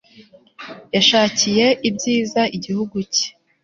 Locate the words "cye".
3.13-3.27